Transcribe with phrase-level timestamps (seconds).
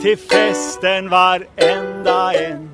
[0.00, 2.70] till festen varenda en.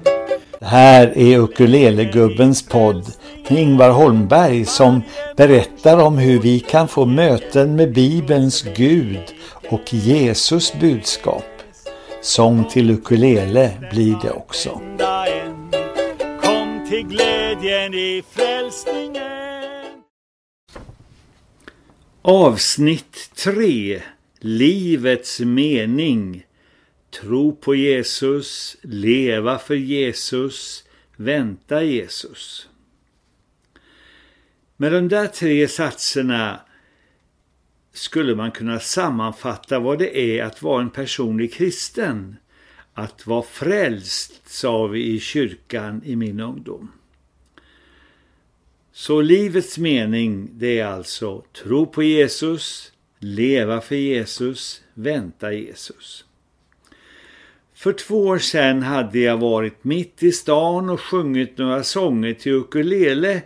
[0.58, 3.12] Det här är Ukulelegubbens podd
[3.48, 5.02] med Ingvar Holmberg som
[5.36, 9.34] berättar om hur vi kan få möten med Bibelns Gud
[9.70, 11.44] och Jesus budskap.
[12.22, 14.80] Sång till ukulele blir det också.
[16.42, 19.24] Kom till glädjen i frälsningen.
[22.22, 24.00] Avsnitt 3
[24.40, 26.44] Livets mening
[27.20, 30.84] Tro på Jesus, leva för Jesus,
[31.16, 32.68] vänta Jesus.
[34.76, 36.60] Med de där tre satserna
[37.92, 42.36] skulle man kunna sammanfatta vad det är att vara en personlig kristen.
[42.94, 46.92] Att vara frälst, sa vi i kyrkan i min ungdom.
[48.92, 56.24] Så livets mening det är alltså tro på Jesus, leva för Jesus, vänta Jesus.
[57.84, 62.52] För två år sedan hade jag varit mitt i stan och sjungit några sånger till
[62.52, 63.42] ukulele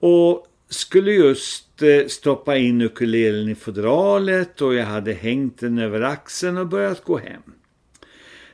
[0.00, 6.00] och skulle just eh, stoppa in ukulelen i fodralet och jag hade hängt den över
[6.00, 7.42] axeln och börjat gå hem.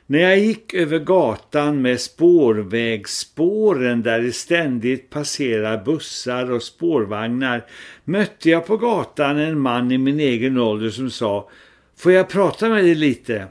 [0.05, 7.65] När jag gick över gatan med spårvägsspåren där det ständigt passerar bussar och spårvagnar
[8.03, 11.49] mötte jag på gatan en man i min egen ålder som sa
[11.97, 13.47] Får jag prata med dig lite?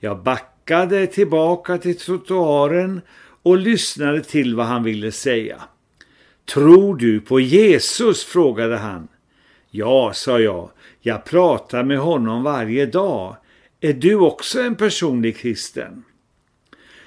[0.00, 3.00] Jag backade backade tillbaka till trottoaren
[3.42, 5.62] och lyssnade till vad han ville säga.
[6.44, 8.24] Tror du på Jesus?
[8.24, 9.08] frågade han.
[9.70, 10.70] Ja, sa jag.
[11.00, 13.36] Jag pratar med honom varje dag.
[13.80, 16.04] Är du också en personlig kristen?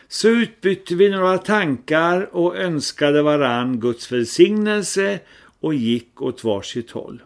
[0.07, 5.19] Så utbytte vi några tankar och önskade varann Guds välsignelse
[5.59, 7.21] och gick åt varsitt håll.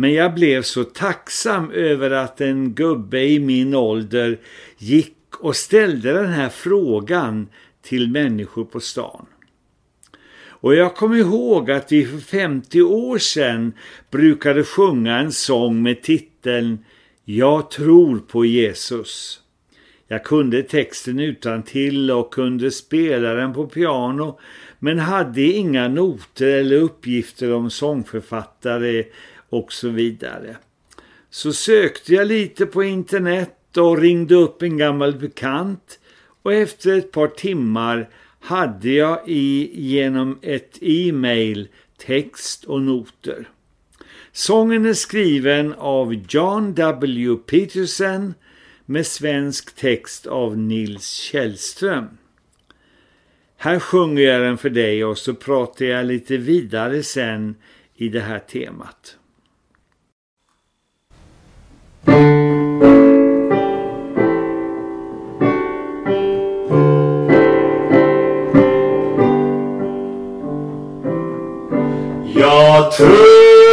[0.00, 4.38] Men jag blev så tacksam över att en gubbe i min ålder
[4.80, 7.48] gick och ställde den här frågan
[7.82, 9.26] till människor på stan.
[10.42, 13.72] Och jag kommer ihåg att vi för 50 år sedan
[14.10, 16.84] brukade sjunga en sång med titeln
[17.24, 19.40] Jag tror på Jesus.
[20.08, 24.38] Jag kunde texten utan till och kunde spela den på piano
[24.78, 29.04] men hade inga noter eller uppgifter om sångförfattare
[29.50, 30.56] och så vidare.
[31.30, 35.98] Så sökte jag lite på internet och ringde upp en gammal bekant
[36.42, 38.10] och efter ett par timmar
[38.40, 43.48] hade jag i genom ett e-mail text och noter.
[44.32, 47.36] Sången är skriven av John W.
[47.36, 48.34] Peterson
[48.86, 52.08] med svensk text av Nils Källström.
[53.56, 57.54] Här sjunger jag den för dig och så pratar jag lite vidare sen
[57.94, 59.16] i det här temat.
[72.40, 73.69] Jag tror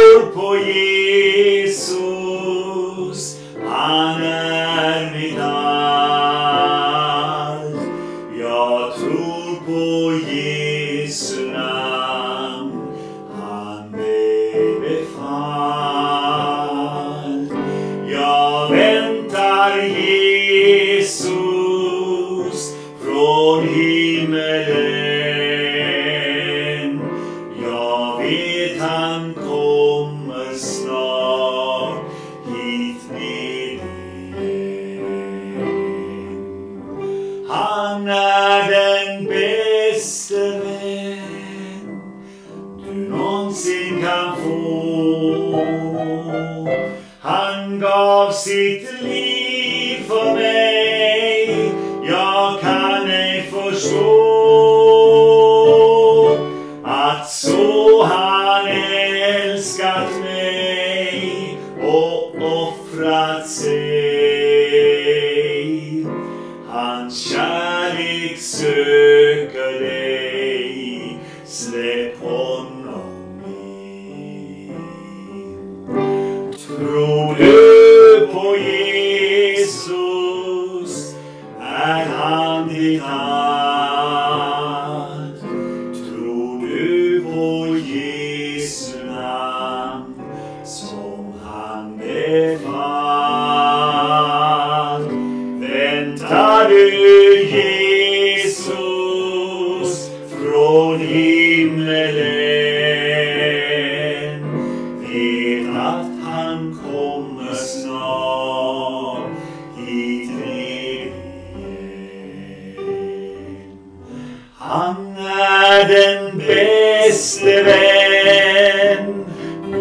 [118.10, 119.24] vän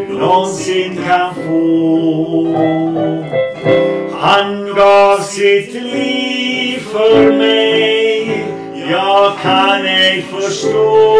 [0.09, 2.47] någonsin kan få.
[4.19, 8.45] Han gav sitt liv för mig,
[8.91, 11.19] jag kan ej förstå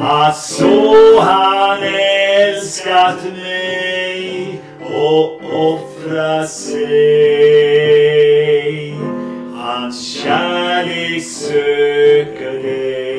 [0.00, 4.60] att så han älskat mig
[4.94, 7.72] och offrat sig.
[9.54, 13.11] Hans kärlek söker dig,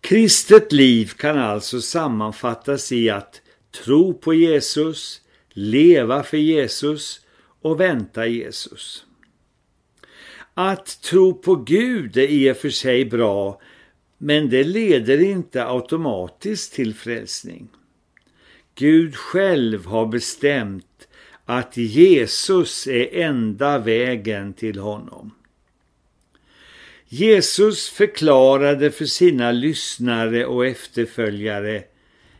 [0.00, 3.42] Kristet liv kan alltså sammanfattas i att
[3.84, 7.20] tro på Jesus, leva för Jesus
[7.62, 9.06] och vänta Jesus.
[10.54, 13.60] Att tro på Gud är i och för sig bra,
[14.18, 17.68] men det leder inte automatiskt till frälsning.
[18.74, 20.93] Gud själv har bestämt
[21.44, 25.30] att Jesus är enda vägen till honom.
[27.06, 31.84] Jesus förklarade för sina lyssnare och efterföljare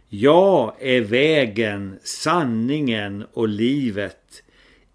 [0.08, 4.42] Jag är vägen, sanningen och livet.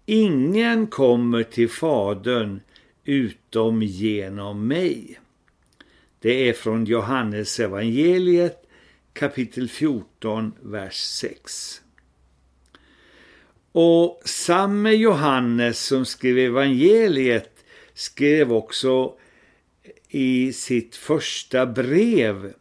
[0.06, 2.60] Ingen kommer till Fadern
[3.04, 5.20] utom genom mig.
[6.20, 8.66] Det är från Johannes evangeliet
[9.12, 11.80] kapitel 14, vers 6.
[13.72, 17.64] Och samme Johannes som skrev evangeliet
[17.94, 19.14] skrev också
[20.08, 22.52] i sitt första brev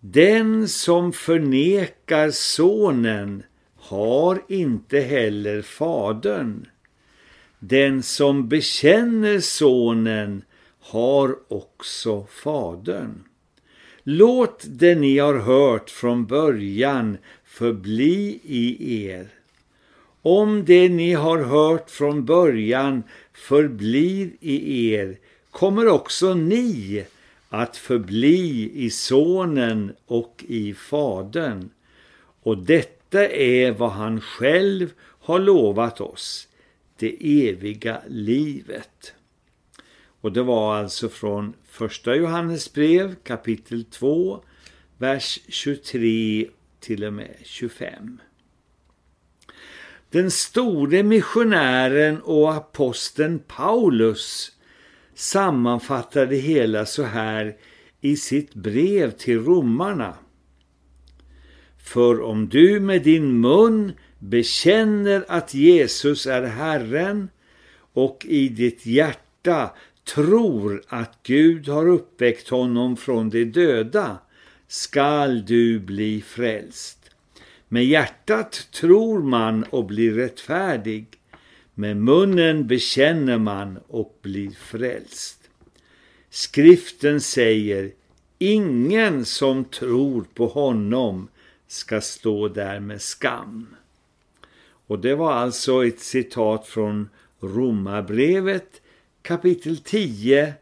[0.00, 3.42] Den som förnekar sonen
[3.76, 6.66] har inte heller fadern.
[7.58, 10.44] Den som bekänner sonen
[10.80, 13.24] har också fadern.
[14.02, 19.37] Låt det ni har hört från början förbli i er.
[20.30, 23.02] Om det ni har hört från början
[23.32, 25.18] förblir i er
[25.50, 27.04] kommer också ni
[27.48, 31.70] att förbli i sonen och i fadern.
[32.42, 36.48] Och detta är vad han själv har lovat oss,
[36.96, 37.16] det
[37.48, 39.14] eviga livet.
[40.20, 44.40] Och det var alltså från första Johannes brev kapitel 2
[44.98, 46.46] vers 23
[46.80, 48.18] till och med 25.
[50.10, 54.52] Den store missionären och aposteln Paulus
[55.14, 57.56] sammanfattar det hela så här
[58.00, 60.14] i sitt brev till romarna.
[61.78, 67.28] För om du med din mun bekänner att Jesus är Herren
[67.92, 69.70] och i ditt hjärta
[70.14, 74.18] tror att Gud har uppväckt honom från de döda
[74.68, 76.97] skall du bli frälst.
[77.68, 81.06] Med hjärtat tror man och blir rättfärdig
[81.74, 85.50] med munnen bekänner man och blir frälst.
[86.30, 87.92] Skriften säger,
[88.38, 91.28] ingen som tror på honom
[91.66, 93.66] ska stå där med skam.
[94.86, 97.08] Och det var alltså ett citat från
[97.40, 98.82] Romarbrevet
[99.22, 100.54] kapitel 10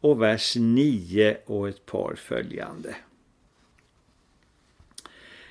[0.00, 2.94] och vers 9 och ett par följande.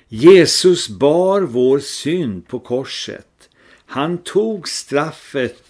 [0.08, 3.28] Jesus bar vår synd på korset
[3.90, 5.64] han tog straffet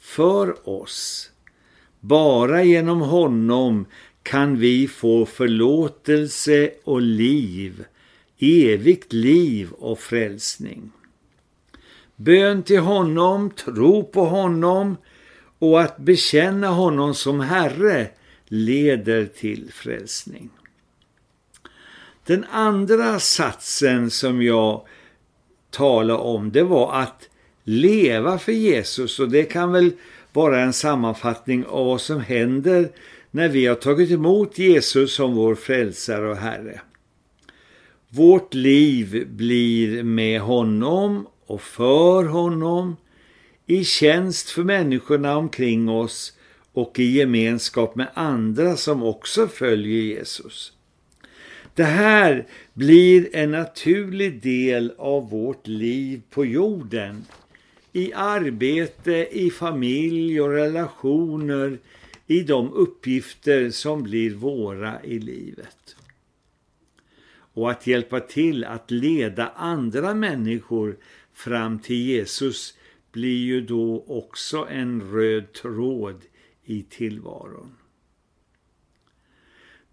[0.00, 1.30] för oss.
[2.00, 3.86] Bara genom honom
[4.22, 7.84] kan vi få förlåtelse och liv,
[8.38, 10.90] evigt liv och frälsning.
[12.16, 14.96] Bön till honom, tro på honom
[15.58, 18.08] och att bekänna honom som Herre
[18.48, 20.50] leder till frälsning.
[22.26, 24.86] Den andra satsen som jag
[25.70, 27.28] talade om det var att
[27.64, 29.92] leva för Jesus och det kan väl
[30.32, 32.88] vara en sammanfattning av vad som händer
[33.30, 36.80] när vi har tagit emot Jesus som vår frälsare och Herre.
[38.08, 42.96] Vårt liv blir med honom och för honom
[43.66, 46.32] i tjänst för människorna omkring oss
[46.72, 50.73] och i gemenskap med andra som också följer Jesus.
[51.74, 57.24] Det här blir en naturlig del av vårt liv på jorden
[57.92, 61.78] i arbete, i familj och relationer,
[62.26, 65.96] i de uppgifter som blir våra i livet.
[67.54, 70.96] Och att hjälpa till att leda andra människor
[71.32, 72.74] fram till Jesus
[73.12, 76.22] blir ju då också en röd tråd
[76.64, 77.76] i tillvaron.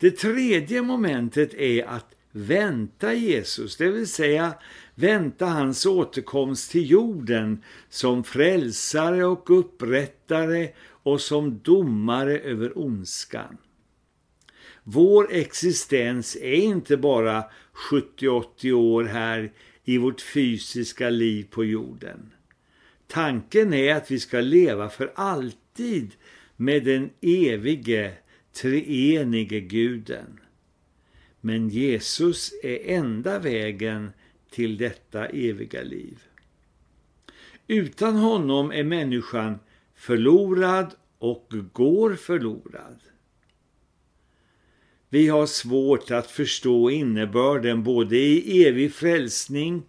[0.01, 4.53] Det tredje momentet är att vänta Jesus, det vill säga
[4.95, 13.57] vänta hans återkomst till jorden som frälsare och upprättare och som domare över ondskan.
[14.83, 17.43] Vår existens är inte bara
[17.91, 19.51] 70-80 år här
[19.83, 22.31] i vårt fysiska liv på jorden.
[23.07, 26.11] Tanken är att vi ska leva för alltid
[26.55, 28.11] med den evige,
[28.53, 30.39] treenige guden.
[31.41, 34.11] Men Jesus är enda vägen
[34.49, 36.23] till detta eviga liv.
[37.67, 39.59] Utan honom är människan
[39.95, 42.99] förlorad och går förlorad.
[45.09, 49.83] Vi har svårt att förstå innebörden både i evig frälsning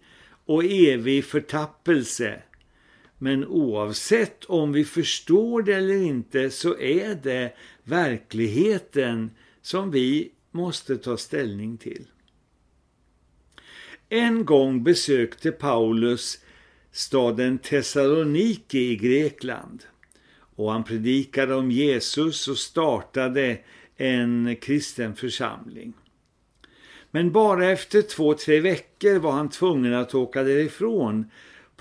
[0.45, 2.41] och evig förtappelse.
[3.23, 7.53] Men oavsett om vi förstår det eller inte så är det
[7.83, 12.05] verkligheten som vi måste ta ställning till.
[14.09, 16.39] En gång besökte Paulus
[16.91, 19.83] staden Thessaloniki i Grekland
[20.55, 23.57] och han predikade om Jesus och startade
[23.97, 25.93] en kristen församling.
[27.11, 31.25] Men bara efter två, tre veckor var han tvungen att åka därifrån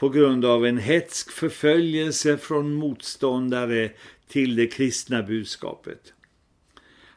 [0.02, 3.90] på grund av en hetsk förföljelse från motståndare
[4.28, 6.12] till det kristna budskapet.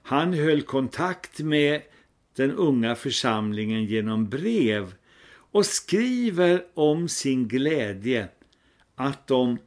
[0.01, 1.82] Han höll kontakt med
[2.36, 4.94] den unga församlingen genom brev
[5.51, 8.27] och skriver om sin glädje
[8.96, 9.58] att de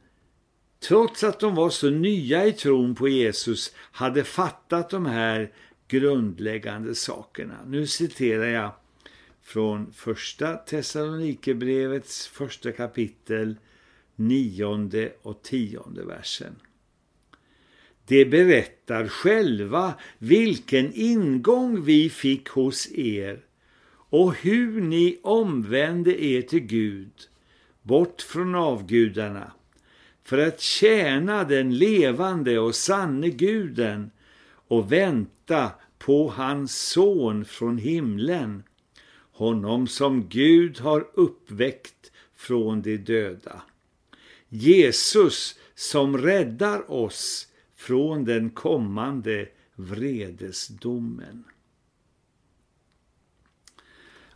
[0.87, 5.51] trots att de var så nya i tron på Jesus hade fattat de här
[5.87, 7.57] grundläggande sakerna.
[7.67, 8.71] Nu citerar jag
[9.49, 13.55] från första Thessalonikerbrevets första kapitel,
[14.15, 16.55] nionde och tionde versen.
[18.05, 23.41] Det berättar själva vilken ingång vi fick hos er
[24.09, 27.13] och hur ni omvände er till Gud,
[27.81, 29.51] bort från avgudarna,
[30.23, 34.11] för att tjäna den levande och sanne guden
[34.67, 38.63] och vänta på hans son från himlen,
[39.39, 43.61] honom som Gud har uppväckt från de döda.
[44.49, 51.43] Jesus som räddar oss från den kommande vredesdomen.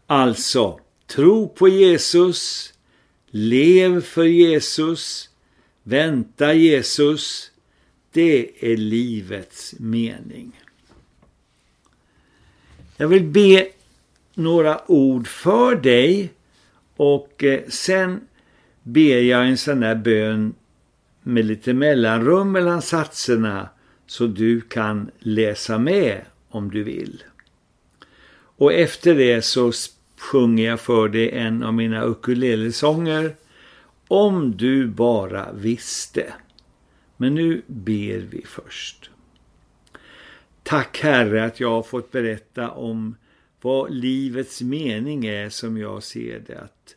[0.07, 2.73] Alltså, tro på Jesus,
[3.27, 5.29] lev för Jesus,
[5.83, 7.51] vänta Jesus,
[8.11, 10.61] det är livets mening.
[12.97, 13.67] Jag vill be
[14.33, 16.33] några ord för dig
[16.95, 18.21] och eh, sen
[18.83, 20.53] ber jag en sån här bön
[21.21, 23.69] med lite mellanrum mellan satserna
[24.07, 27.23] så du kan läsa med om du vill.
[28.57, 29.71] Och efter det så
[30.17, 33.35] sjunger jag för dig en av mina ukulelesånger
[34.07, 36.33] Om du bara visste.
[37.17, 39.09] Men nu ber vi först.
[40.63, 43.15] Tack Herre att jag har fått berätta om
[43.63, 46.59] vad livets mening är som jag ser det.
[46.59, 46.95] Att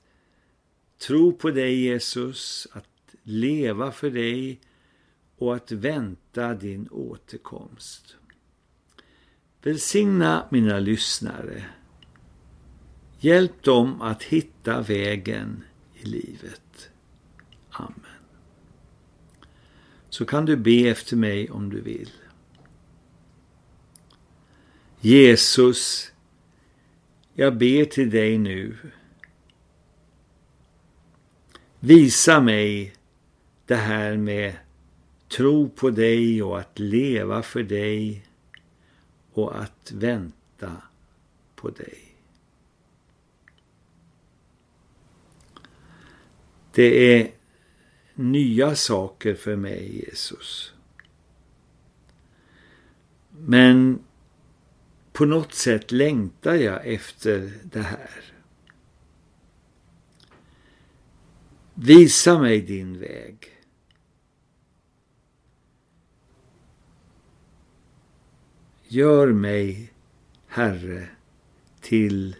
[0.99, 4.61] tro på dig Jesus, att leva för dig
[5.37, 8.16] och att vänta din återkomst.
[9.62, 11.64] Välsigna mina lyssnare.
[13.18, 16.90] Hjälp dem att hitta vägen i livet.
[17.70, 18.00] Amen.
[20.08, 22.11] Så kan du be efter mig om du vill.
[25.00, 26.12] Jesus,
[27.38, 28.76] jag ber till dig nu.
[31.81, 32.95] Visa mig
[33.66, 34.57] det här med
[35.28, 38.26] tro på dig och att leva för dig
[39.33, 40.73] och att vänta
[41.55, 41.99] på dig.
[46.73, 47.31] Det är
[48.14, 50.75] nya saker för mig, Jesus.
[53.31, 54.05] Men
[55.16, 58.11] på något sätt längtar jag efter det här.
[61.75, 63.49] Visa mig din väg.
[68.88, 69.92] Gör mig,
[70.46, 71.08] Herre,
[71.80, 72.37] till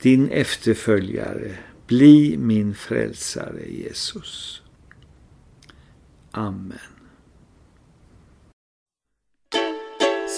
[0.00, 1.58] din efterföljare.
[1.86, 4.62] Bli min frälsare, Jesus.
[6.30, 6.91] Amen.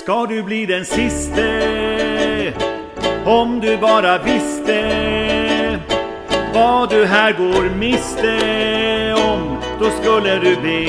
[0.05, 2.53] Ska du bli den siste
[3.25, 5.81] om du bara visste
[6.55, 10.85] vad du här går miste om då skulle du be.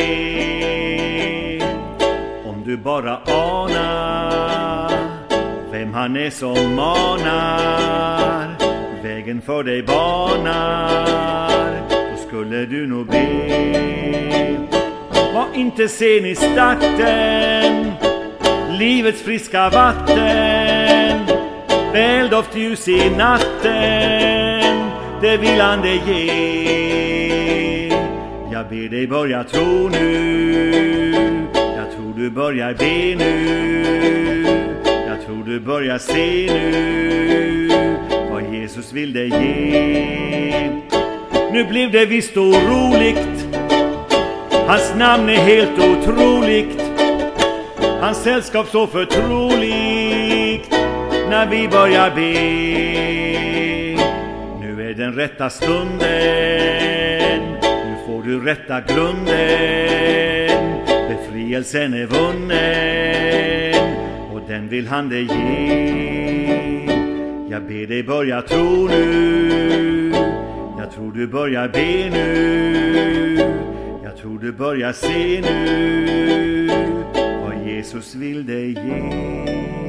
[2.45, 4.91] Om du bara anar
[5.71, 8.47] vem han är som manar
[9.03, 11.05] vägen för dig banar
[11.89, 14.57] då skulle du nog be.
[15.33, 18.04] Var inte sen i starten
[18.77, 21.25] livets friska vatten
[21.93, 24.89] väldoft ljus i natten
[25.21, 27.87] det vilande ge
[28.51, 31.13] jag ber dig börja tro nu
[31.53, 34.45] jag tror du börjar be nu
[35.07, 37.71] jag tror du börjar se nu
[38.31, 40.69] vad Jesus vill dig ge.
[41.51, 43.45] Nu blev det visst oroligt
[44.67, 46.84] Hans namn är helt otroligt.
[48.05, 50.71] Hans sällskap så förtroligt
[51.29, 52.31] När vi börjar be.
[54.59, 55.99] Nu är den rätta stunden
[57.61, 59.25] Nu får du rätta grunden.
[60.85, 63.73] Befrielsen är vunnen
[64.33, 65.85] Och den vill han dig ge.
[67.49, 70.13] Jag ber dig börja tro nu.
[70.77, 73.37] Jag tror du börjar be nu.
[74.03, 76.54] Jag tror du börjar se nu.
[77.85, 79.84] Jesus vill dig ge.